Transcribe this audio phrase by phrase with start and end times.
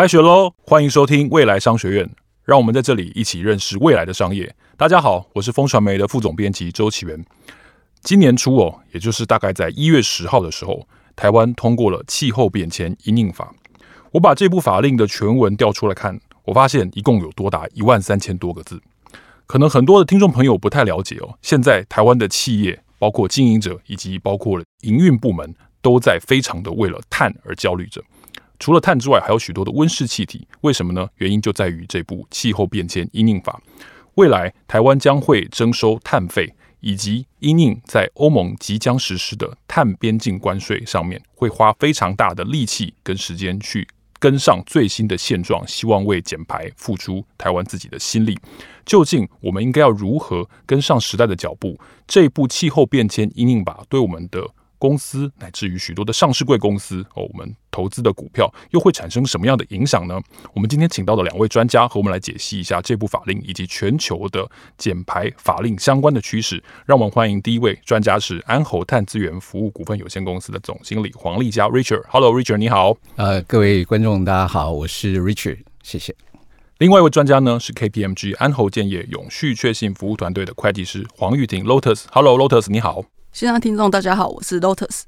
[0.00, 0.54] 开学喽！
[0.62, 2.10] 欢迎收听未来商学院，
[2.46, 4.56] 让我们在这里一起认识未来的商业。
[4.74, 7.22] 大家好，我是风传媒的副总编辑周岐原。
[8.00, 13.54] 今年初哦，也就是大概在一月十号的时候，台湾通过了气候变迁因应法。
[14.12, 18.80] 我把这部法令的全文调出来看，我发现一共有多达一万三千多个字。
[19.46, 28.02] 可能很多的听众朋友不太了解哦，现在台湾的企业，包括经营者以及包括营运部门，都在非常的为了碳而焦虑着。
[28.60, 30.46] 除了碳之外，还有许多的温室气体。
[30.60, 31.08] 为什么呢？
[31.16, 33.60] 原因就在于这部气候变迁因应法。
[34.16, 43.88] 未来台湾将会征收碳费，以及因应在欧盟即将实施的碳边境关税上面，会花非常大的力气跟时间去
[44.18, 48.38] 跟上最新的现状，希望为减排付出台湾自己的心力。
[48.84, 51.78] 究竟我们应该要如何跟上时代的脚步？
[52.06, 54.46] 这部气候变迁因应法对我们的
[54.80, 60.18] 公司乃至于许多的上市贵公司哦，我们投资的股票又会产生什么样的影响呢？
[60.54, 66.64] 我们今天请到的两位专家和我们来解析一下这部法令以及全球的减排法令相关的趋势。
[66.86, 72.02] 让我们欢迎第一位专家是安侯碳资源服务股份有限公司的总经理黄丽佳 Richard。
[72.08, 72.96] Hello，Richard，你好。
[73.16, 76.16] 呃，各位观众大家好，我是 Richard，谢谢。
[76.78, 82.04] 另外一位专家呢是 KPMG 安侯建业永续确信服务团队的会计师黄玉婷 Lotus。
[82.10, 83.04] Hello，Lotus，你好。
[83.32, 85.02] 线上听众大家好，我是 Lotus。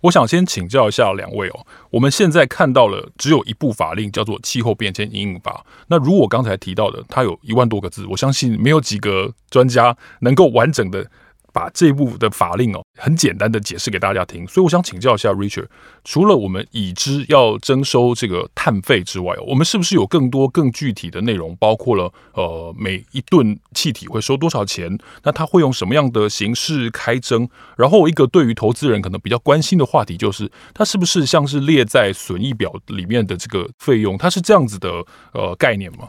[0.00, 11.08] 我想先请教一下两位哦，我们现在看到了只有一部法令叫做《气候变迁阴影法》，那如我刚才提到的，它有一万多个字，我相信没有几个专家能够完整的。
[11.52, 14.46] 把这部的法令哦，很简单的解释给大家听。
[14.46, 15.66] 所以我想请教一下 Richard，
[16.04, 21.56] 除了我们已知要征收这个碳费之外，我们是不是有更多更具体的内容？
[21.56, 24.98] 包括了呃，每一吨气体会收多少钱？
[25.22, 27.48] 那它会用什么样的形式开征？
[27.76, 34.16] 然后一个对于投资人可能比较关心的话题，就是它是不是像是列在损益表里面的这个费用？
[34.16, 36.08] 它是这样子的呃概念吗？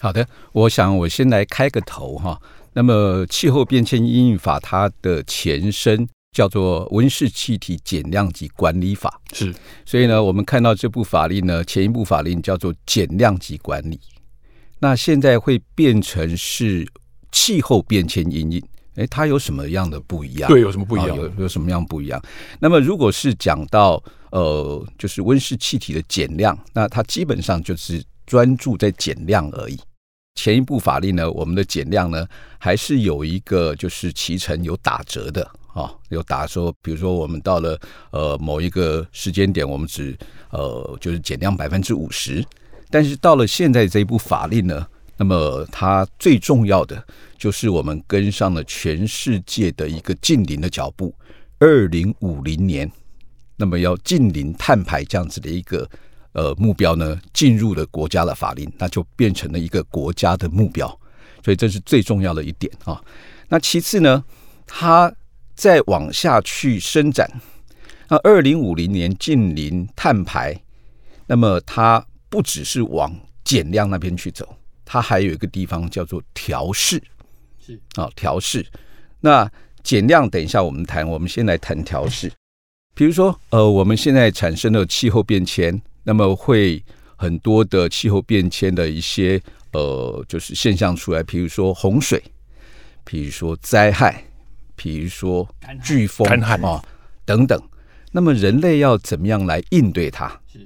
[0.00, 2.38] 好的，我想我先来开个头哈。
[2.74, 9.54] 那么，气候变迁因应法它的前身叫做温室气体减量及管理法，是。
[9.86, 14.00] 所以呢，我们看到这部法令呢，前一部法令叫做减量及管理，
[14.80, 16.86] 那现在会变成是
[17.30, 18.62] 气候变迁因应。
[18.96, 20.48] 诶，它有什么样的不一样？
[20.48, 21.10] 对，有什么不一样？
[21.10, 22.20] 哦、有有什么样不一样？
[22.60, 29.78] 那么，如果是讲到呃，就是温室气体的减量，那它基本上就是专注在减量而已。
[30.34, 32.26] 前一部法令呢，我们的减量呢，
[32.58, 37.80] 还是有一个就是期程有打折的啊、哦，有打说，比如说我们到了
[38.10, 40.16] 呃某一个时间点，我们只
[40.50, 42.44] 呃就是减量百分之五十。
[42.90, 44.86] 但是到了现在这一部法令呢，
[45.16, 47.02] 那么它最重要的
[47.38, 51.14] 就是我们跟上了全世界的一个近邻的脚步，
[51.58, 52.90] 二零五零年，
[53.56, 55.88] 那么要近邻碳排这样子的一个。
[56.34, 60.88] 呃，目标呢，进入了国家的法令，那就变成了一个国家的目标，
[61.44, 63.00] 所以这是最重要的一点啊。
[63.48, 64.24] 那其次呢，
[64.66, 65.14] 它
[65.54, 67.30] 再往下去伸展，
[68.08, 70.60] 那二零五零年近零碳排，
[71.28, 73.14] 那么它不只是往
[73.44, 77.00] 减量那边去走，它还有一个地方叫做调试，
[77.64, 78.66] 是啊，调试。
[79.20, 79.48] 那
[79.84, 82.32] 减量等一下我们谈，我们先来谈调试。
[82.92, 85.80] 比如说，呃，我们现在产生了气候变迁。
[86.04, 86.82] 那么会
[87.16, 89.40] 很多的气候变迁的一些
[89.72, 92.22] 呃，就是现象出来，比如说洪水，
[93.04, 94.24] 比如说灾害，
[94.76, 95.48] 比如说
[95.82, 96.82] 飓风、干旱啊
[97.24, 97.60] 等等。
[98.12, 100.28] 那么人类要怎么样来应对它？
[100.46, 100.64] 是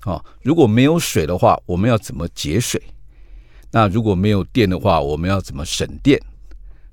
[0.00, 2.80] 啊，如果没有水的话，我们要怎么节水？
[3.72, 6.20] 那如果没有电的话，我们要怎么省电？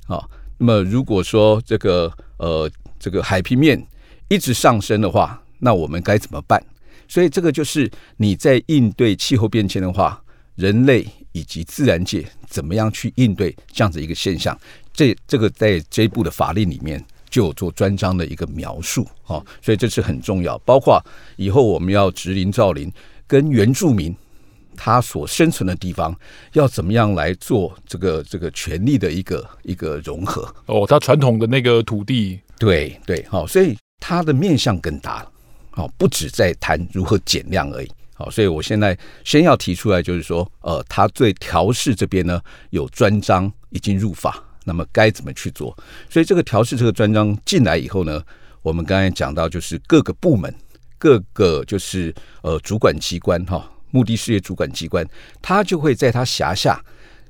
[0.07, 0.27] 啊，
[0.57, 3.85] 那么如果说这个呃这个海平面
[4.27, 6.61] 一直上升的话，那我们该怎么办？
[7.07, 10.21] 所以这个就是你在应对气候变迁的话，
[10.55, 14.57] 人类以及自然界怎么样去应对这样子一个现象？
[14.93, 20.57] 这这个在这一部的法令里面就有做专章的一个描述啊，所以这是很重要。
[20.59, 21.03] 包括
[21.35, 22.89] 以后我们要植林造林，
[23.27, 24.15] 跟原住民
[24.77, 26.17] 他所生存的地方
[26.53, 35.31] 要怎么样来做这个这个权利的一个一个融合哦，他传统的那个土地，对对，好，所以它的面向更大了。
[35.75, 37.91] 好，不止在谈如何减量而已。
[38.13, 45.77] 好，所以我现在先要提出来，就是说，呃，他对调试这边呢有专章已经入法，那么该怎么去做？
[46.09, 48.23] 所以这个调试这个专章进来以后呢，
[48.61, 50.55] 我们刚才讲到，就是各个部门、
[50.97, 55.05] 各个就是呃主管机关哈，目的事业主管机关，
[55.41, 56.81] 他就会在他辖下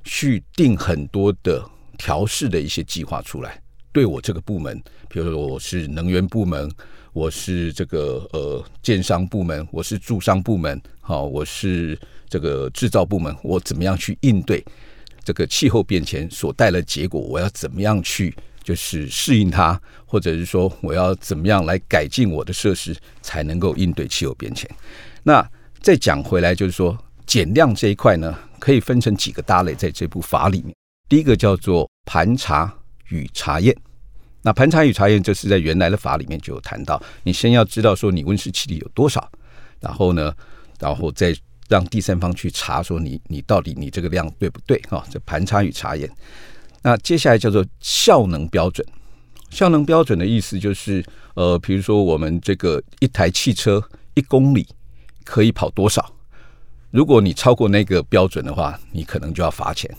[0.04, 3.60] 去定很多的调试的一些计划出来。
[3.92, 6.70] 对我这个部门，比如说我是能源部门，
[7.16, 11.98] 我是这个呃建商部门，我是住商部门，好，我是
[12.28, 14.62] 这个制造部门，我怎么样去应对
[15.24, 17.22] 这个气候变迁所带来的结果？
[17.22, 24.70] 我要怎么样去就是适应它，或者是说我要怎么样来改进我的设施，才能够应对气候变迁？
[25.24, 25.50] 那
[25.82, 30.76] 再讲回来，就是说减量这一块呢，可以分成几个大类，在这部法里面，
[31.08, 32.78] 第一个叫做盘查
[33.08, 33.74] 与查验。
[34.46, 39.28] 那盘查与查验，这是在原来的法里面就有谈到，你先要知道说你温室气体有多少，
[39.80, 40.32] 然后呢，
[40.80, 41.36] 然后再
[41.68, 45.04] 让第三方去查说你你到底你这个量对不对哈？
[45.10, 46.08] 这盘查与查验。
[46.84, 48.86] 那接下来叫做效能标准，
[49.50, 51.04] 效能标准的意思就是，
[51.34, 53.84] 呃，比如说我们这个一台汽车
[54.14, 54.68] 一公里
[55.24, 56.08] 可以跑多少？
[56.92, 59.90] 如果你超过那个标准的话，你可能就要罚钱。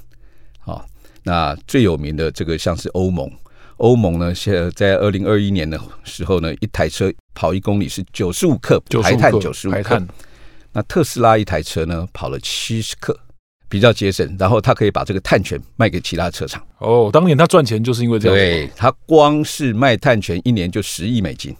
[0.61, 0.87] 好，
[1.25, 3.29] 那最有名的这个像是欧盟。
[3.77, 10.03] 欧盟呢，现在在二零二一年的时候呢，一台车跑一公里是九十五克排碳，九十五克。
[10.73, 13.19] 那特斯拉一台车呢，跑了七十克，
[13.69, 14.37] 比较节省。
[14.39, 16.67] 然后他可以把这个碳权卖给其他车厂。
[16.79, 18.37] 哦，当年他赚钱就是因为这样。
[18.37, 21.55] 对，他光是卖碳权一年就十亿美金。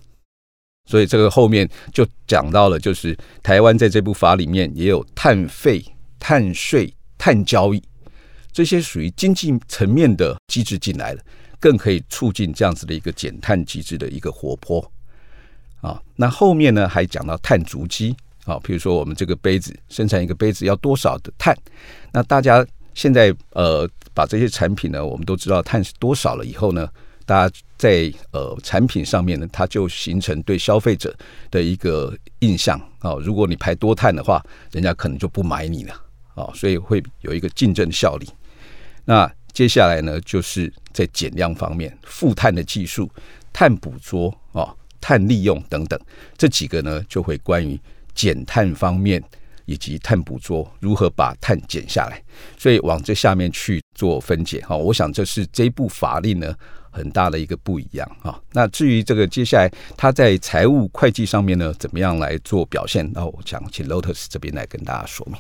[0.89, 5.85] 所以这个后面就讲到了，就是台湾在这部法里面也有碳费、
[6.19, 7.83] 碳税、碳交易
[8.53, 11.21] 这些属于经济层面的机制进来了。
[11.61, 14.93] 更可以促进这样子的一个减碳机制的一个活泼
[15.81, 16.01] 啊。
[16.15, 21.57] 那后面呢，还讲到碳足迹啊，比如说我们这个杯子生产一个杯子要多少的碳？
[22.13, 22.65] 那大家
[22.95, 26.89] 现在呃把这些产品呢，我们都知道碳是多少了以后呢，
[27.25, 31.15] 大家在呃产品上面呢，它就形成对消费者
[31.51, 33.15] 的一个印象啊。
[33.21, 34.43] 如果你排多碳的话，
[34.73, 35.95] 人家可能就不买你了
[36.35, 38.29] 啊，所以会有一个竞争效力。
[39.05, 43.07] 那接下来呢，就是在减量方面，负碳的技术、
[43.53, 46.01] 碳捕捉啊、碳利用等等，
[46.39, 47.79] 这几个呢，就会关于
[48.15, 49.23] 减碳方面
[49.67, 52.23] 以及碳捕捉如何把碳减下来，
[52.57, 54.75] 所以往这下面去做分解哈。
[54.75, 56.55] 我想这是这部法令呢
[56.91, 58.41] 很大的一个不一样哈。
[58.53, 63.07] 那至于这个接下来它在财务会计上面呢，怎么样来做表现？
[63.13, 65.39] 那我想请 Lotus 这边来跟大家说明。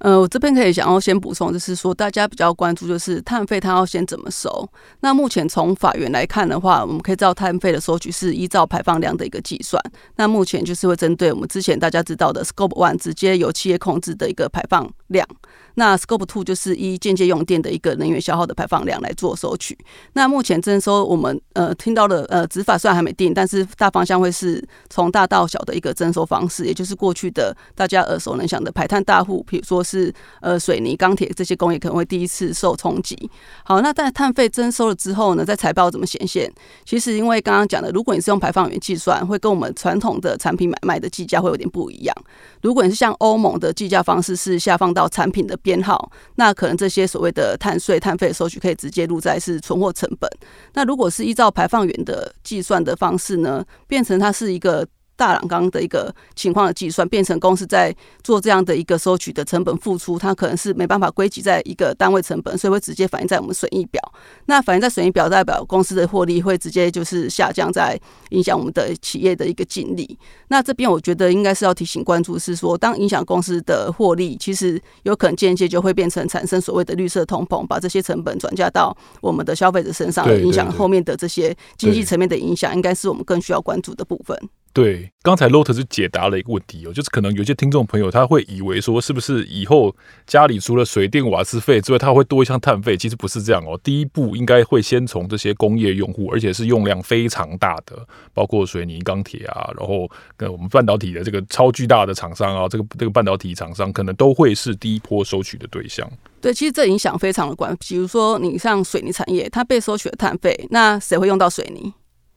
[0.00, 4.68] 呃，我这边可以想要先补充，就是说大家比较关注就是碳费，它要先怎么收？
[5.00, 9.82] 那目前从法源来看的话，我们可以知道碳费的收取是依照排放量的一个计算。
[10.16, 15.26] 那目前就是会针对我们之前大家知道的 Scope One 直接由企业控制的一个排放量。
[15.74, 19.78] 那 Scope Two 就是依间接用电的一个能源消耗的排放量来做收取。
[20.14, 33.16] 那目前征收我们呃听到的呃执法虽然还没定，但是大方向会是从大到小的一个征收方式，也就是过去的大家耳熟能详的排碳大户，比如说是呃水泥、钢铁这些工业可能会第一次受冲击。
[33.64, 36.52] 好，那在碳费征收了之后呢，在财报怎么显现？
[36.84, 42.14] 其实因为刚刚讲的，如果你是用排放源计算，会跟我们传统的产品买卖的计价会有点不一样。
[42.60, 50.30] 如果你是像欧盟的计价方式是下放到产品的编号，那可能这些所谓的碳税、碳费收取可以直接录在是存货成本。
[50.74, 54.86] 那如果是依照排放源的计算的方式呢，变成它是一个。
[55.18, 57.92] 大染缸的一个情况的计算，变成公司在
[58.22, 64.00] 做这样的一个收取的成本付出，它可能是没办法归集在一个单位成本，所以会直接反映在我们损益表。
[64.46, 68.00] 那反映在损益表，代表公司的获利会直接就是下降，在
[68.30, 70.16] 影响我们的企业的一个净利。
[70.46, 84.38] 那这边我觉得应该是要提醒关注，是说当影响公司的获利，其实有可能间接就会变成产生所谓的绿色通膨，把这些成本转嫁到我们的消费者身上，影响后面的这些经济层面的影响，应该是我们更需要关注的部分。
[84.72, 89.94] 对，刚才 Lotus 解答了一个问题哦，就是可能有些听众朋友他会以为说，是不是以后
[90.24, 92.96] 家里除了水电瓦斯费之外，他会多一项碳费？
[92.96, 93.80] 其实不是这样哦。
[93.82, 106.08] 第一步应该会先从这些工业用户，而且是用量非常大的，包括水泥、钢铁啊，然后跟我们半导体的这个超巨大的厂商啊，这个这个半导体厂商可能都会是第一波收取的对象。
[106.40, 107.76] 对，其实这影响非常的广。
[107.80, 111.92] 比如说，你像水泥产业，它被收取的碳费，那谁会用到水泥？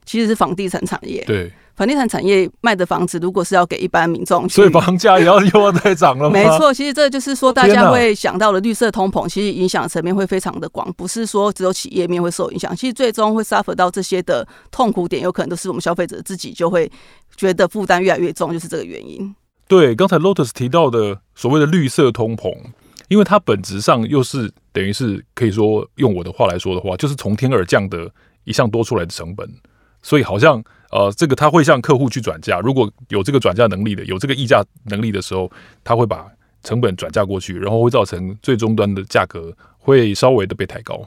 [0.06, 1.24] 其实是房地产产业。
[1.26, 1.52] 对。
[1.76, 6.34] 房地产产业卖的房子，如果是要给一般民众，所以房价也要又要再涨了吗？
[6.38, 16.92] 没错，其实这就是说，大家会想到的绿色通膨，其实影响层面会非常的广，不是说只有企业面会受影响，其实最终会 suffer 到这些的痛苦点，有可能都是我们消费者自己就会
[17.36, 19.34] 觉得负担越来越重，就是这个原因。
[19.68, 22.54] 对，刚才 Lotus 提到的所谓的绿色通膨，
[23.08, 28.12] 因为它本质上又是等于是可以说用我的话来说的话，就是从天而降的
[28.44, 29.50] 一项多出来的成本，
[30.04, 30.64] 所以好像。
[30.92, 35.50] 呃，这个他会向客户去转嫁，如果有这个转嫁能力的，有这个议价能力的时候，
[35.84, 36.28] 他会把
[36.64, 41.02] 成本转嫁过去，然后会造成最终端的价格会稍微的被抬高。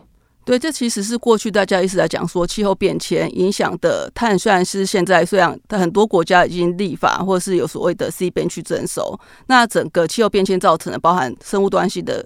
[0.47, 12.23] 对，这其实是过去大家一直在讲说，气候变迁影响的碳，虽然是现在虽然很多国家已经立法，或者是有所谓的 C 边去征收，那整个气候变迁造成的包含生物端系的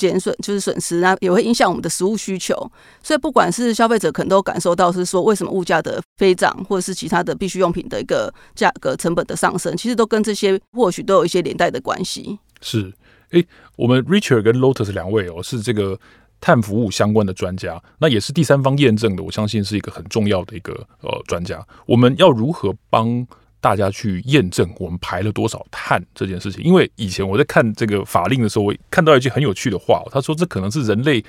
[0.00, 2.54] 减损，就是损失，那也会影响我们的食物需求。
[3.02, 12.38] 所以不管是消费者可能都感受到是说，为什么物价的飞涨，或者是其他的必需用品的一个价格成本的上升，其实都跟这些或许都有一些连带的关系。
[12.62, 12.92] 是，
[13.32, 15.98] 诶，我们 Richard 跟 Lotus 两位哦，是这个。
[16.42, 21.62] 碳服务相关的专家，那也是第三方验证的，我相信是一个很重要的一个呃专家。
[21.84, 23.26] 我们要如何帮
[23.60, 26.64] 大家去验证我们排了多少碳这件事情？
[26.64, 31.22] 因为以前我在看这个法令的时候，我看到一句很有趣的话，他说这可能是人类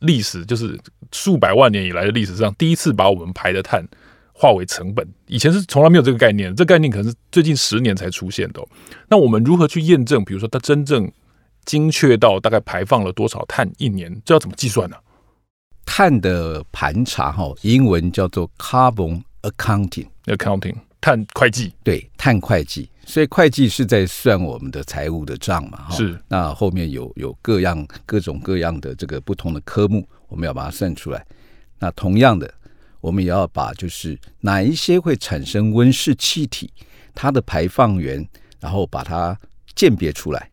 [0.00, 0.78] 历史就是
[1.12, 3.86] 数百万年以来的历史上第一次把我们排的碳
[4.32, 8.60] 化为成本，以前是从来没有这个概念，这概念可能是最近十年才出现的。
[9.08, 10.24] 那我们如何去验证？
[10.24, 11.10] 比如说它真正
[11.64, 14.96] 精确到大概排放了多少碳一年，这要怎么计算呢？
[15.84, 22.88] 碳的盘查哈，英文叫做 carbon accounting，accounting 碳会计，对，碳会计。
[23.04, 26.16] 所以会计是在算我们的财务的账嘛，是。
[26.28, 31.26] 那后面有有各样各种各样的这个不同的科目，我们要把它算出来。
[31.80, 32.54] 那同样的，
[33.00, 36.72] 我们也要把就是哪一些会产生温室气体，
[37.12, 38.24] 它的排放源，
[38.60, 39.36] 然后把它
[39.74, 40.48] 鉴别出来。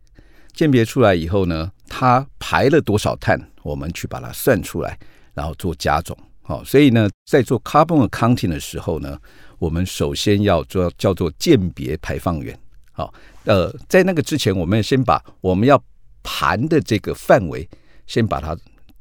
[0.52, 4.98] 鉴别出来以后呢，它排了多少碳，我们去把它算出来，
[5.32, 6.18] 然后做加总。
[6.42, 9.16] 好，所以呢，在做 carbon accounting 的时候呢，
[9.60, 12.58] 我们首先要做叫做鉴别排放源。
[12.92, 13.12] 好，
[13.44, 15.80] 呃，在那个之前，我们先把我们要
[16.22, 17.68] 盘的这个范围
[18.06, 18.56] 先把它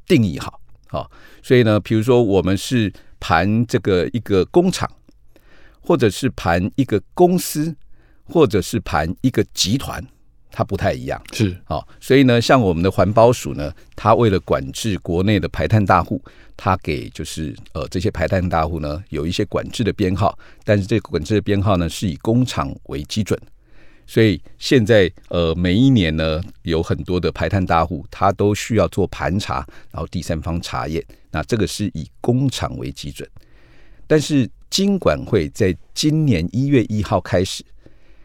[0.06, 0.60] 定义好。
[0.88, 1.10] 好，
[1.42, 4.90] 所以呢，比如说我们是盘这个一个工厂，
[5.80, 7.74] 或者是盘一个公司，
[8.26, 10.06] 或者是盘一个集团。
[10.52, 11.56] 它不太一样，是。
[11.64, 16.22] 好，所以呢，像我们的环保署呢，它为了管制国内的排碳大户，
[16.58, 23.40] 它给就是呃这些排碳大户呢有一些管制的编号，但是这个管制的编号呢是以工厂为基准，
[24.08, 33.30] 所以现在呃每一年呢有很多的排碳大户，它都需要做盘查，然后第三方查验，那这个是以工厂为基准，
[34.08, 37.64] 但是金管会在今年一月一号开始。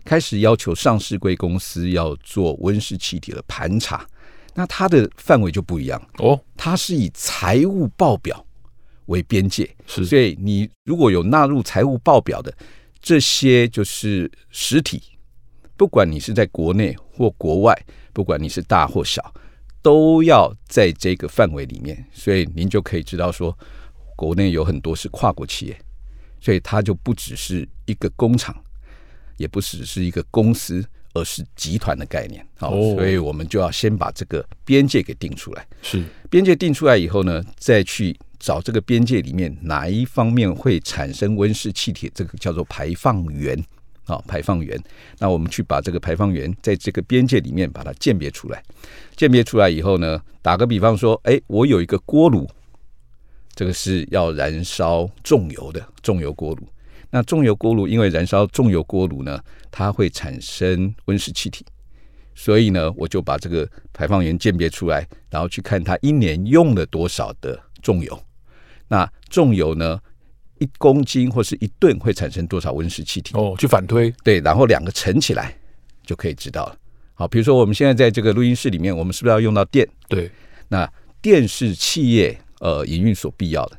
[0.04, 4.06] 开始要求上市柜公司要做温室气体的盘查，
[4.54, 6.38] 那它的范围就不一样哦。
[6.56, 8.44] 它是以财务报表
[9.06, 10.04] 为边界，是。
[10.04, 12.54] 所以你如果有纳入财务报表的
[13.00, 15.02] 这些就是实体，
[15.76, 17.74] 不管你是在国内或国外，
[18.12, 19.34] 不管你是大或小，
[19.82, 22.06] 都要在这个范围里面。
[22.12, 23.56] 所以您就可以知道说，
[24.14, 25.78] 国内有很多是跨国企业，
[26.40, 28.54] 所以它就不只是一个工厂。
[29.36, 32.46] 也不只是一个公司，而是集团的概念。
[32.58, 35.66] 好，所以我们就要先把这个边界给定出来。
[35.82, 43.62] 是边界定出来以后呢，再去找这个边界里面哪一方面会产生温室气体，这个叫做排放源。
[44.06, 44.78] 好，排放源。
[45.18, 48.62] 那我们去把这个排放源在这个边界里面把它鉴别出来。
[49.16, 52.46] 鉴别出来以后呢，打个比方说，哎，我有一个锅炉，
[53.54, 56.68] 这个是要燃烧重油的重油锅炉。
[57.14, 59.40] 那重油锅炉因为燃烧重油锅炉呢，
[59.70, 61.64] 它会产生温室气体，
[62.34, 68.20] 所以呢，我就把这个排放源鉴别出来，然后去看它一年用了多少的重油。
[68.88, 69.96] 那重油呢，
[70.58, 73.32] 一公斤或是一吨会产生多少温室气体？
[73.36, 74.12] 哦，去反推。
[74.24, 75.56] 对，然后两个乘起来
[76.04, 76.76] 就可以知道了。
[77.14, 79.88] 好，比如说我们现在在这个录音室里面，我们是不是要用到电？
[80.08, 80.28] 对，
[80.66, 80.92] 那
[81.22, 83.78] 电是企业呃营运所必要的。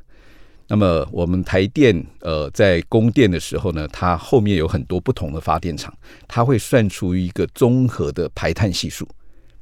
[0.67, 5.93] 那么我们台电呃在供电的时候呢，它后面有很多不同的发电厂，
[6.27, 9.07] 它会算出一个综合的排碳系数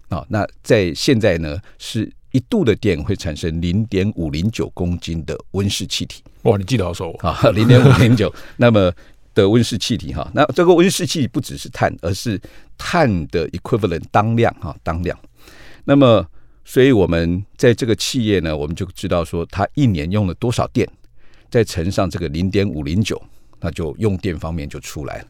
[0.09, 0.25] 啊。
[0.29, 6.23] 那在现在呢，是一度的电会产生零点五零九公斤的温室气体。
[6.43, 8.33] 哇，你记得好熟啊， 零点五零九。
[8.57, 8.91] 那么
[9.35, 12.39] 的温室气体哈，那这个温室气体不只是碳，而是
[12.77, 15.17] 碳的 equivalent 当量哈，当量。
[15.85, 16.25] 那么
[16.65, 20.87] 所以我们在这个企业呢，我们就知道说，它一年用了多少电，
[21.49, 23.21] 再乘上这个零点五零九，
[23.59, 25.27] 那就用电方面就出来了。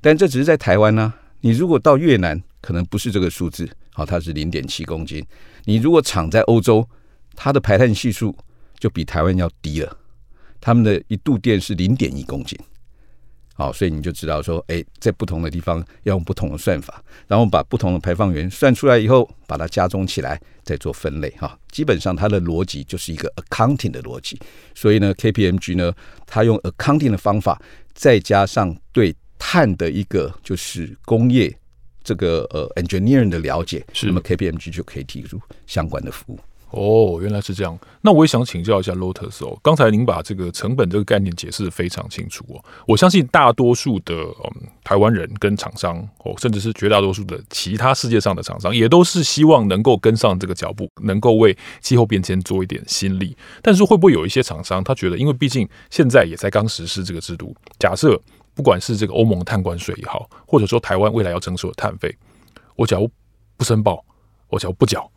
[0.00, 5.24] 但这只是在台湾呢、你如果到越南，可能不是这个数字，好，它是零点七公斤。
[5.64, 6.88] 你如果厂在欧洲，
[7.36, 8.34] 它的排碳系数
[8.78, 9.96] 就比台湾要低了，
[10.60, 12.58] 他们的一度电是零点一公斤。
[13.60, 21.58] 好，所以你就知道说，哎，在不同的地方要用不同的算法，然后把不同的排放源算出来以后，把它加总起来，再做分类哈。
[21.70, 24.40] 基本上它的逻辑就是一个 accounting 的逻辑。
[24.74, 25.92] 所以呢，KPMG 呢，
[26.26, 27.60] 它用 accounting 的方法，
[27.92, 31.54] 再加上对碳的一个就是工业
[32.02, 36.40] 这个呃 engineering 的了解，是，那么 KPMG 就可以提出相关的服务。
[36.70, 37.76] 哦，原来是这样。
[38.00, 42.64] 那我也想请教一下 Lotus 哦，刚才您把这个成本这个概念解释得非常清楚哦。
[42.86, 53.36] 我相信大多数的嗯台湾人跟厂商哦，甚至是绝大多数的其他世界上的厂商，也都是希望能够跟上这个脚步，能够为气候变迁做一点心力。
[53.62, 58.20] 但是会不会有一些厂商他觉得，因为毕竟现在也才刚实施这个制度，假设
[58.54, 62.16] 不管是这个欧盟碳关税也好，或者说台湾未来要征收的碳费，
[62.76, 63.10] 我假如
[63.56, 64.04] 不申报，
[64.48, 65.10] 我假如不缴。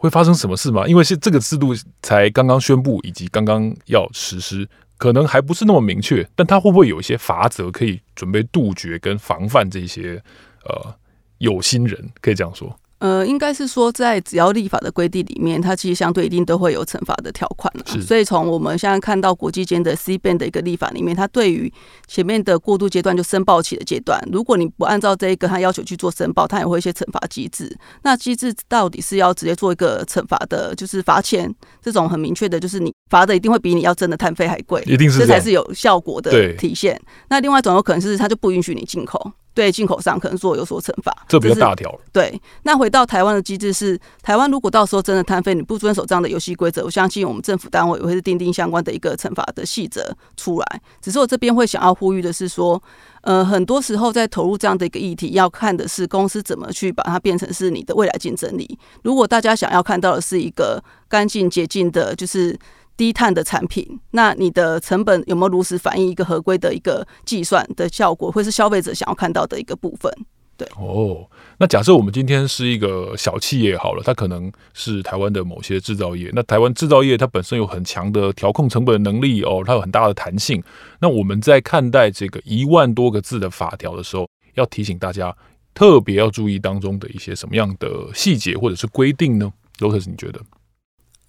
[0.00, 0.86] 会发生什么事吗？
[0.88, 4.66] 因为是这个制度才刚刚宣布，以及刚刚要实施，
[4.96, 6.26] 可能还不是那么明确。
[6.34, 10.22] 但它会不会有一些法则可以准备杜绝跟防范这些
[10.64, 10.94] 呃
[11.36, 12.10] 有心人？
[12.22, 12.74] 可以这样说。
[13.00, 17.84] 呃，应该是说，在只要立法的规定里面，它其实相对一定都会有惩罚的条款了。
[18.02, 21.72] 所以从我们现在看到国际间的 CBAM 的一个立法里面，它对于
[22.06, 27.74] 前面的过渡阶段就申报期的阶段，如果你不按照这一个它要求去做申报，它也会一些惩罚机制。
[28.02, 37.00] 那机制到底是要直接做一个惩罚的，就是罚钱这种很明确的，就是你罚的一定会比你要征的碳费还贵，一定是这，这才是有效果的体现。
[37.30, 39.32] 那另外一种有可能是它就不允许你进口。
[39.52, 41.92] 对进口商可能做有所惩罚，这比较大条。
[42.12, 50.80] 对，那回到台湾的机制是，台湾如果到时候真的摊费你不遵守这样的游戏规则，我相信我们政府单位也会是订定相关的一个惩罚的细则出来。
[51.02, 52.80] 只是我这边会想要呼吁的是说，
[53.22, 58.78] 呃，很多时候在投入这样的一个议题，要看的是公司怎么去把它变成是你的未来竞争力。
[59.02, 62.58] 如果大家想要看到的是一个干净洁净的，就是。
[63.00, 70.12] 低碳的产品，那你的成本有没有如实反映一个合规的一个计算的效果，会是消费者想要看到的一个部分？
[70.58, 71.26] 对哦，
[71.56, 80.62] 那假设我们今天是一个小企业好了，它可能是台湾的某些制造业，那台湾制造业它本身有很强的调控成本能力哦，它有很大的弹性。
[81.00, 85.34] 那我们在看待这个一万多个字的法条的时候，要提醒大家
[85.72, 90.38] 特别要注意当中的一些什么样的细节或者是规定呢？Lotus，你觉得？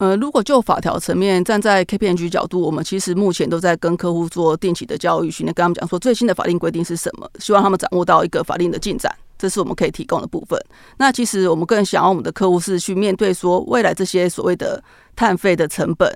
[0.01, 10.59] 呃，如果就法条层面，站在 KPMG 角度，我们其实目前都在跟客户做定期的教育训练，跟他们讲说最新的法令规定是什么，希望他们掌握到一个法令的进展，这是我们可以提供的部分。
[10.97, 14.83] 那其实我们更想要我们的客户是去面对说未来这些所谓的
[15.15, 16.11] 碳费的成本。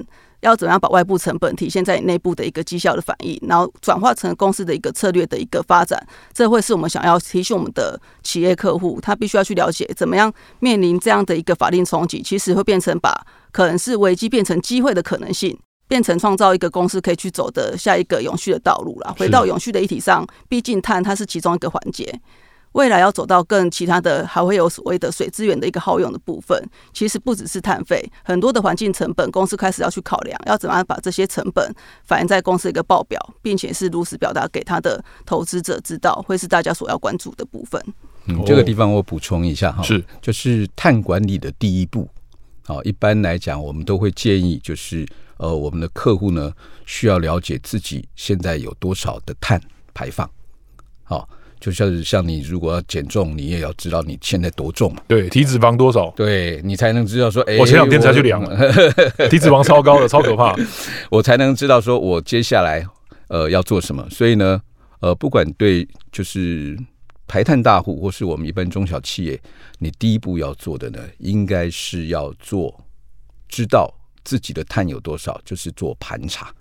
[0.45, 19.15] 要怎么样把外部成本体现在你内部的一个绩效的反应，然后转化成公司的一个策略的一个发展，这会是我们想要提醒我们的企业客户，他必须要去了解怎么样面临这样的一个法令冲击，其实会变成把可能是危机变成机会的可能性，变成创造一个公司可以去走的下一个永续的道路了。
[19.17, 22.21] 回到永续的议题上，毕竟碳它是其中一个环节。
[22.75, 26.61] 未来要走到更其他的，还会有所谓的水资源的一个耗用的部分。
[26.91, 37.81] 其实不只是碳费，很多的环境成本，公司开始要去考量，要怎么样把这些成本反映在公司一个报表，并且是如实表达给他的投资者知道，会是大家所要关注的部分。
[38.25, 42.09] 嗯，这个地方我补充一下哈，是就是碳管理的第一步。
[42.65, 45.07] 好，一般来讲，我们都会建议，就是
[45.37, 46.51] 呃，我们的客户呢
[46.85, 49.61] 需要了解自己现在有多少的碳
[49.93, 50.29] 排放。
[51.05, 51.29] 好。
[51.65, 55.01] 就像是像你如果要减重，你也要知道你现在多重嘛？
[55.07, 56.11] 对，体脂肪多少？
[56.11, 58.55] 对，你才能知道说，哎，我前两天才去量了，
[59.31, 60.55] 体脂肪超高的，超可怕。
[61.09, 62.85] 我才能知道说我接下来
[63.29, 64.07] 呃要做什么。
[64.11, 64.61] 所以呢，
[64.99, 66.77] 呃，不管对就是
[67.25, 69.41] 排碳大户或是我们一般中小企业，
[69.79, 72.79] 你第一步要做的呢，应该是要做
[73.49, 73.91] 知道
[74.23, 76.53] 自己的碳有多少，就是做盘查。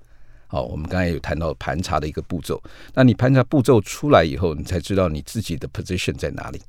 [0.54, 2.62] 好，我们刚才有谈到盘查的一个步骤。
[2.94, 6.62] 那你盘查步骤出来以后，你才知道你自己的 position 在哪里。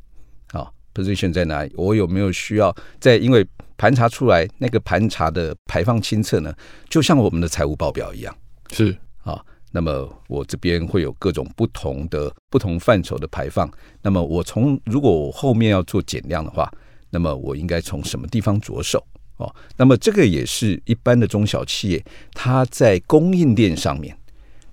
[0.52, 1.71] 好，position 在哪里？
[1.78, 3.15] 我有没有需要在？
[3.17, 6.52] 因为盘查出来那个盘查的排放清册呢，
[6.89, 8.36] 就像我们的财务报表一样。
[8.71, 9.39] 是啊，
[9.71, 13.69] 那么我这边会有各种不同的不同范畴的排放。
[14.02, 16.67] 那么我从如果我后面要做减量的话，
[17.12, 19.06] 那么我应该从什么地方着手？
[19.38, 24.17] 哦，那么这个也是一般的中小企业，它在供应链上面，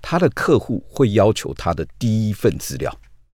[0.01, 2.95] 它的客户会要求它的第一份资料，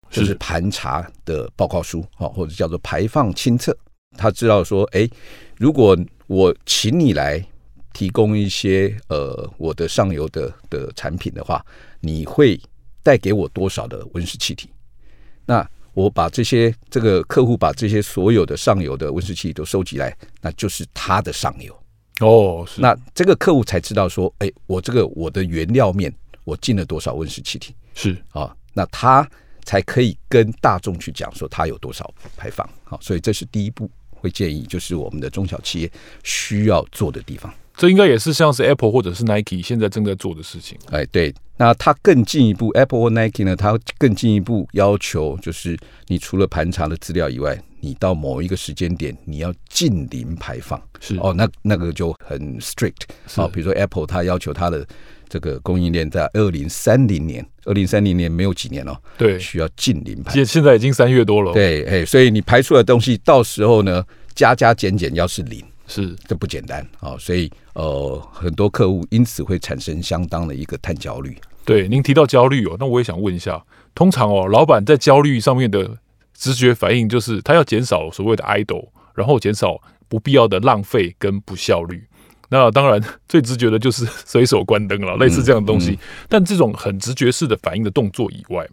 [0.09, 3.75] 就是盘查的报告书，哦，或者叫做排放清册。
[4.17, 5.09] 他知道说，哎，
[5.57, 7.43] 如果我请你来
[7.91, 11.65] 提供一些呃我的上游的的产品的话，
[11.99, 12.59] 你会
[13.03, 14.69] 带给我多少的温室气体？
[15.45, 21.73] 那我把这些这个客户把这些所有的上游的温室气体都收集来，那就是他的上游
[22.19, 22.67] 哦。
[22.77, 28.53] 那这个客户才知道说，哎，我这个我的原料面我进了多少温室气体是啊？
[28.73, 29.27] 那他
[29.63, 32.69] 才可以跟大众去讲说他有多少排放。
[32.83, 35.89] 好，所以这是第一步会建议，就是我们的中小企业
[36.23, 37.51] 需要做的地方。
[37.77, 40.77] 这应该也是像是 Apple 或者是 Nike 现在正在做的事情。
[40.91, 50.81] 哎，对，那它更进一步，Apple 或 Nike 呢，它更进一步要求，就是你除了盘查的资料以外，你到某一个时间点，你要近零排放。
[50.99, 53.03] 是哦，那那个就很 strict。
[53.35, 54.87] 哦，比如说 Apple，它要求它的
[55.27, 60.33] 这个供应链在二零三零年，二零三零年没有几年了，对，需要近零排。
[60.33, 61.51] 现现在已经三月多了。
[61.51, 65.61] 对，哎，所以你排出来的东西，到时候呢，加加减减要是零。
[65.87, 71.37] 是，这不简单啊、哦，所以呃，很多客户因此会产生相当的一个碳焦虑。
[71.63, 75.97] 对，您提到焦虑哦，那我也想问一下，通常哦，老板在焦虑上面的
[76.33, 82.03] 直觉反应就是他要减少所谓的 idle，然后减少不必要的浪费跟不效率。
[82.49, 85.91] 那当然最直觉的就是随手关灯了，类似这样的东西。
[85.91, 88.67] 嗯嗯、但这种很直觉式的反应的动作以外，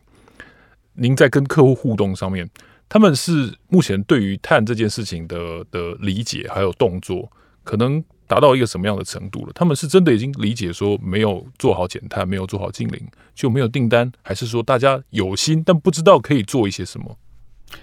[0.94, 2.48] 您在跟客户互动上面。
[2.92, 7.26] 他们是目前对于碳这件事情的的理解还有动作，
[7.64, 9.52] 可能达到一个什么样的程度了？
[9.54, 13.00] 他们是真的已经理解说没有做好减碳，没有做好净零，
[13.34, 17.16] 就没有订单，还是说大家有心但不知道可以做一些什么？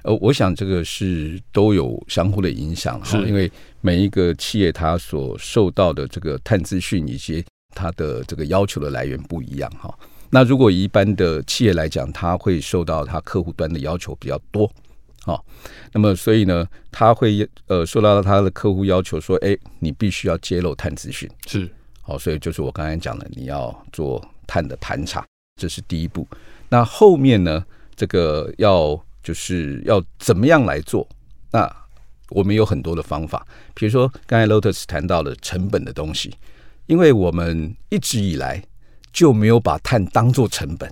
[0.04, 7.44] 呃，我想这个是都有相互的影响哈，因为每一个企业它所受到的这个碳资讯以及
[7.74, 9.92] 它的这个要求的来源不一样哈。
[10.30, 14.72] 那如果一般的企业来讲，它会受到它客户端的要求比较多。
[15.30, 15.46] 好，
[15.94, 21.70] 那么所以呢，他会呃受到他的客户要求说，哎，你必须要揭露碳资讯，是
[22.02, 25.24] 好，所以就是我刚才讲的，你要做碳的盘查，
[25.62, 26.28] 这是第一步。
[26.68, 27.64] 那后面呢，
[27.96, 31.08] 这个要就是要怎么样来做？
[31.52, 31.72] 那
[32.30, 36.34] 我们有很多的方法，比如说刚才 Lotus 谈到了成本的东西，
[36.88, 38.64] 因为我们一直以来
[39.14, 40.92] 就没有把碳当做成本，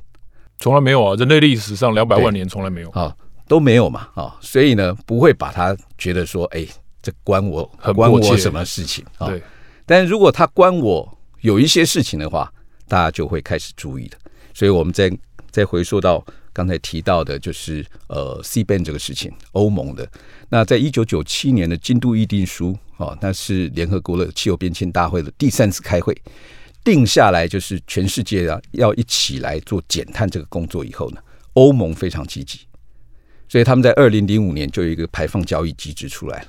[0.60, 3.18] 从来没有啊，人类历史上两百万年从来没有啊。
[3.48, 6.66] 都没有嘛，啊，所以呢，不会把他觉得说，哎，
[7.02, 7.64] 这关我
[7.96, 9.28] 关我什么事情啊？
[9.28, 9.42] 对。
[9.86, 12.52] 但是如果他关我有一些事情的话，
[12.88, 14.18] 大家就会开始注意的。
[14.54, 15.10] 所以我们再
[15.50, 20.06] 再回溯到刚才提到的，就是呃，CBAM 这个事情，欧盟的。
[20.50, 26.16] 那在一九九七年的京都议定书啊，那是联合国的气候变迁大会的第三次开会，
[26.84, 31.22] 定下来就是全世界啊要一起来做减碳这个工作以后呢，
[31.54, 32.67] 欧盟非常积极。
[33.50, 36.48] 所以他们在二零零五年就有一个排放交易机制出来了，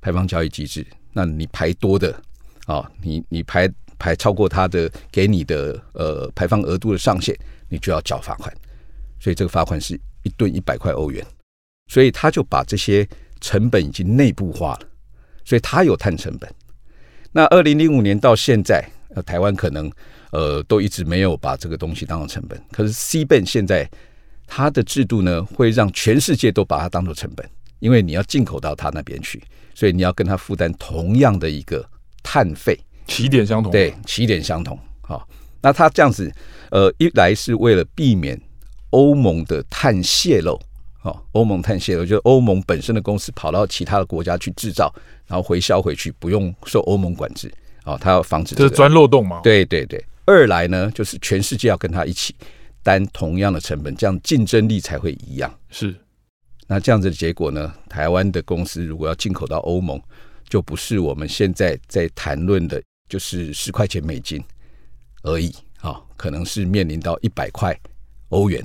[0.00, 2.18] 排放交易机制，那你排多的
[2.66, 7.36] 啊，你你排排超过他的给你的呃排放额度的上限，
[7.68, 8.50] 你就要缴罚款。
[9.20, 11.22] 所以这个罚款是一吨一百块欧元。
[11.88, 13.06] 所以他就把这些
[13.40, 14.88] 成本已经内部化了，
[15.44, 16.50] 所以他有碳成本。
[17.30, 18.82] 那二零零五年到现在，
[19.14, 19.92] 呃，台湾可能
[20.32, 23.86] 呃都一直没有把这个东西当成成本，可是 CBAM 现在。
[24.46, 27.48] 它的制度呢，会让全世界都把它当做成本，
[27.80, 29.42] 因为你要进口到它那边去，
[29.74, 31.84] 所以你要跟它负担同样的一个
[32.22, 34.78] 碳费，起点相同，对，起点相同。
[35.02, 35.28] 好，
[35.60, 36.32] 那它这样子，
[36.70, 38.40] 呃，一来是为了避免
[38.90, 40.60] 欧盟的碳泄漏，
[41.02, 44.92] 哦，欧盟碳泄漏就是欧盟本身的公司跑到其他的国家去制造，
[45.26, 47.52] 然后回销回去，不用受欧盟管制，
[47.84, 49.40] 哦，它要防止这是钻漏洞嘛。
[49.42, 50.02] 对对对。
[50.24, 52.34] 二来呢，就是全世界要跟它一起。
[52.86, 55.52] 担同样的成本，这样竞争力才会一样。
[55.70, 55.92] 是，
[56.68, 57.74] 那这样子的结果呢？
[57.88, 60.00] 台湾的公司如果要进口到欧盟，
[60.48, 64.40] 就不是我们现在在谈论的，就是十块钱美金
[65.24, 67.76] 而已啊，可能是面临到一百块
[68.28, 68.64] 欧元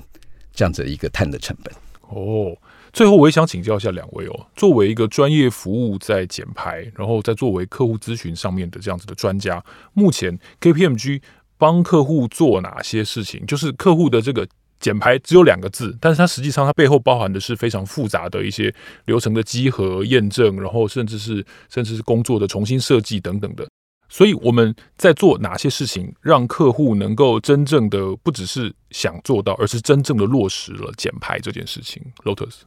[0.54, 1.74] 这样子的一个碳的成本。
[2.10, 2.56] 哦，
[2.94, 11.24] 最后我也想请教一下两位哦，作为一个专业服务在减排，然后再作为客户咨询上面的这样子的专家，目前 KPMG。
[11.62, 13.46] 帮客户做哪些事情？
[13.46, 14.48] 就是客户的这个
[14.80, 18.74] 减排只有两个字，但是它实际上它背后包含的是非常复杂的一些
[19.06, 23.68] 流程的集合、验证，然后甚至是甚至是工作的重新设计等等的。
[24.10, 32.62] 所以我们在做哪些事情，让客户能够真正的不只是想做到，而是真正的落实了减排这件事情？Lotus。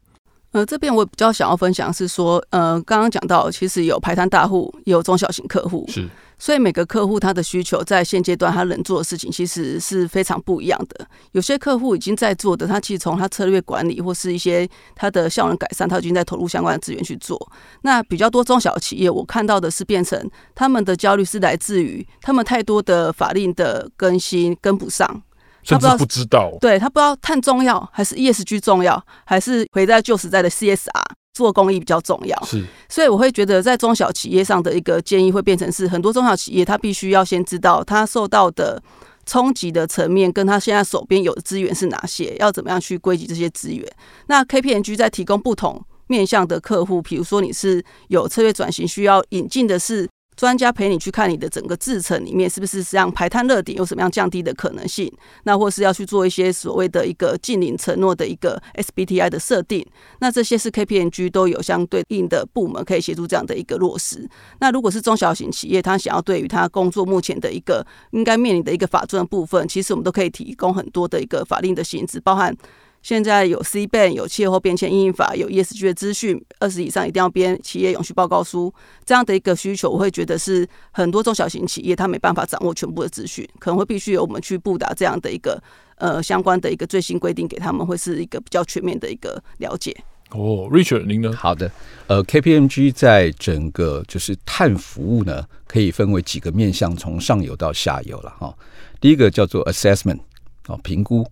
[0.55, 11.05] 呃，这边我比较想要分享是说，呃，刚刚讲到，其实有排摊大户，也有中小型客户，是，所以每个客户他的需求在现阶段他能做的事情其实是非常不一样的。
[11.33, 17.51] 有些客户已经在做的，他其实从他策略管理或是一些他的效能改善，他已经在投入相关的资源去做。
[17.83, 25.21] 那比较多中小企业，我看到的是变成他们的焦虑是来自于他们太多的法令的更新跟不上。
[25.65, 30.89] 甚至不知道，对他不知道碳重要还是 ESG 重要，还是回在旧时代的 CSR
[31.33, 32.45] 做公益比较重要。
[32.45, 38.81] 是，所以我会觉得在中小企业上的一个建议会变成是，很多中小企业他必须要先知道他受到的
[39.27, 43.85] 冲击的层面，跟他现在手边有的资源是哪些，要怎么样去归集这些资源。
[44.27, 55.11] 那 KPMG 在提供不同面向的客户，比如说你是有策略转型需要引进的是专家陪你去看你的整个制程里面是不是像排碳热点有什么样降低的可能性，
[55.45, 59.87] 那或是要去做一些所谓的一个净零承诺的一个 SBTI 的设定，
[60.19, 64.29] 那这些是 KPMG 都有相对应的部门可以协助这样的一个落实。
[64.61, 72.57] 那如果是中小型企业，他想要对于他工作目前的一个应该面临的一个法遵的部分，其实我们都可以提供很多的一个法令的性质，包含。
[73.05, 78.73] 现在有 C ban，有气候变迁应用法，有 ESG 的资讯，二十以上一定要编企业永续报告书，
[79.05, 85.63] 这样的一个需求，我会觉得是很多中小型企业他没办法掌握全部的资讯，可能会必须由我们去布达这样的一个
[85.97, 89.95] 呃相关的一个最新规定给他们，会是一个比较全面的一个了解。
[90.31, 91.31] 哦，Richard，您呢？
[91.37, 91.71] 好的，
[92.07, 98.57] 呃，KPMG 在整个就是碳服务呢，可以分为几个面向，从上游到下游了哈。
[98.99, 100.21] 第一个叫做 assessment，
[100.69, 101.27] 哦，评估。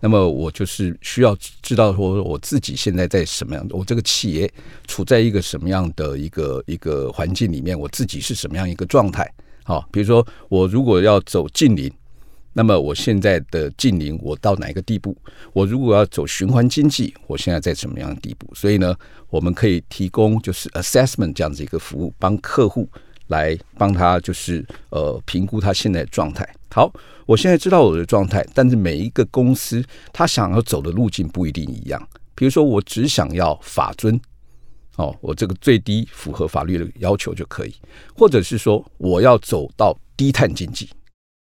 [0.00, 4.48] 那么我就是需要知道说我自己现在在什么样的，我这个企业
[4.86, 9.28] 处在一个什么样的一个一个环境里面，我自己是什么样一个状态？
[9.64, 11.92] 好，比如说我如果要走近零，
[12.52, 15.16] 那么我现在的近零我到哪一个地步？
[15.52, 18.48] 我如果要走循环经济，我现在在什么样的地步？
[18.54, 18.94] 所以呢，
[19.30, 22.88] 我们可以提供就是 assessment 这样子一个服务，帮客户
[23.28, 26.48] 来帮他就是呃评估他现在的状态。
[26.70, 26.92] 好。
[27.28, 32.08] 我现在知道我的状态，但是每一个公司他想要走的路径不一定一样。
[32.34, 34.18] 比如说，我只想要法遵，
[34.96, 37.70] 哦，我这个最低符合法律的要求就可以；
[38.16, 40.88] 或者是说，我要走到低碳经济，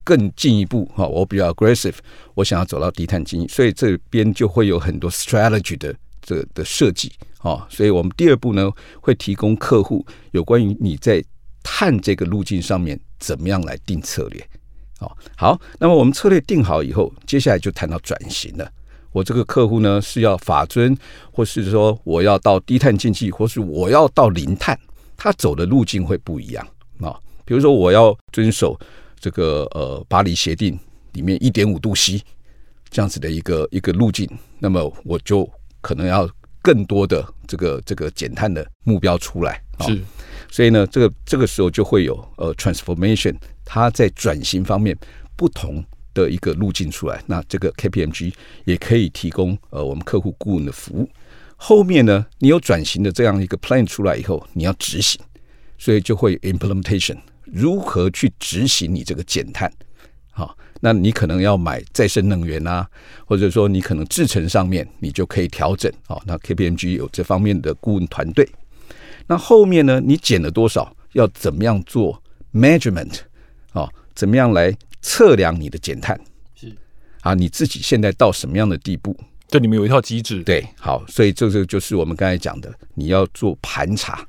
[0.03, 1.97] 更进一步，哈，我比较 aggressive，
[2.33, 7.11] 我想要走到低碳经济，所以这边就会有很多 strategy 的这的设计，
[7.41, 11.23] 哦，所以我们第二步呢，会提供客户有关于你在
[11.69, 14.49] 碳这个路径上面怎么样来定策略。
[14.97, 18.71] 好，好，那么我们策略定好以后，接下来就谈到转型了。
[19.11, 20.97] 我这个客户呢是要法尊，
[21.29, 24.79] 或是说我要到低碳经济，或是我要到零碳，
[25.17, 26.65] 他走的路径会不一样
[27.01, 27.13] 啊。
[27.43, 28.79] 比如说我要遵守
[29.19, 30.79] 这个呃巴黎协定
[31.11, 32.21] 里面一点五度 C
[32.89, 35.47] 这样子的一个一个路径，那么我就
[35.81, 36.27] 可能要
[36.61, 39.61] 更多的这个这个减碳的目标出来。
[39.81, 40.01] 是，
[40.49, 43.35] 所以呢，这个这个时候就会有呃 transformation。
[43.65, 44.97] 它在转型方面
[45.35, 45.83] 不同
[46.13, 48.33] 的一个路径出来，那这个 KPMG
[48.63, 51.09] 也可以提供呃我们客户顾问的服务。
[51.57, 55.19] 后面呢，你有转型的这样一个 plan 出来以后，你要执行，
[55.77, 59.71] 所以就会 implementation 如何去执行你这个减碳。
[60.31, 62.87] 好，那你可能要买再生能源啊，
[63.25, 65.91] 或者说你可能制程上面你就可以调整。
[66.05, 68.47] 好，那 KPMG 有这方面的顾问团队。
[69.27, 72.21] 那后面呢，你减了多少，要怎么样做
[72.53, 73.19] measurement？
[73.73, 76.19] 哦，怎么样来测量你的减碳？
[76.55, 76.75] 是
[77.21, 79.15] 啊，你自己现在到什么样的地步？
[79.47, 80.43] 这里面有一套机制。
[80.43, 84.25] 对，好，所以这个就是我们刚才讲的，你要做盘查。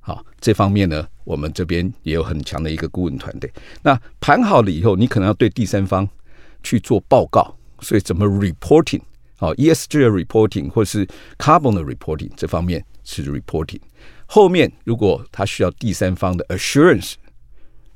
[0.00, 3.52] 好，这方面呢，我们这边也有很强的一个顾问团队。
[3.82, 6.08] 那盘好了以后，你可能要对第三方
[6.62, 9.00] 去做报告，所以怎么 reporting？
[9.36, 11.06] 好，ESG 的 reporting 或是
[11.38, 13.80] carbon 的 reporting 这方面是 reporting。
[14.28, 17.14] 后面如果他需要第三方的 assurance。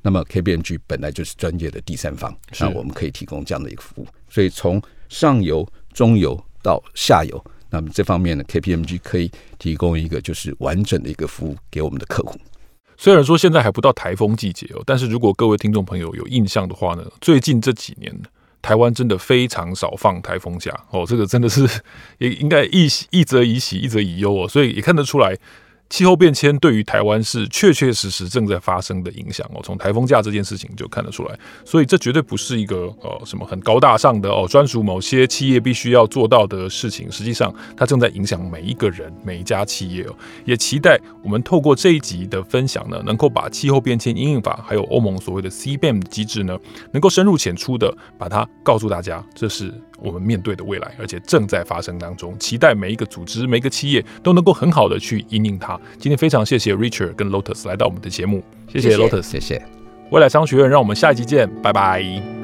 [0.05, 4.07] 那么 KPMG 本来就是专业的第三方，那我们可以提供这样的一个服务。
[4.29, 7.41] 所以从上游、中游到下游，
[7.71, 12.37] 那么这方面呢，KPMG 可以提供一个就是完整的一个服务给我们的客户。
[12.97, 18.13] 虽然说现在还不到台风季节哦，但是如果各位听众朋友有印象的话呢，最近这几年
[18.61, 21.65] 台湾真的非常少放台风假哦，这个真的是
[22.19, 25.39] 也应该一一则以喜，一则以忧哦，所以也看得出来。
[25.93, 37.13] 气候变迁对于台湾是确确实实正在发生的影响哦，从台风假这件事情就看得出来，所以这绝对不是一个呃什么很高大上的哦，专属某些企业必须要做到的事情。
[37.13, 40.17] 实际上，它正在影响每一个人、每一家企业哦。
[40.47, 46.59] 也期待我们透过这一集的分享呢，能够把气候变迁应用法还有欧盟所谓的 CBAM 机制呢，
[46.93, 49.71] 能够深入浅出的把它告诉大家，这是。
[50.03, 55.79] 我们面对的未来，而且正在发生当中，期待每一个组织、每一个企业都能够很好的去因应它。
[55.99, 59.63] 今天非常谢谢 Richard 跟 Lotus 来到我们的节目，谢谢 Lotus，谢谢，谢谢
[60.11, 62.42] 未来商学院，让我们下一集见，拜拜。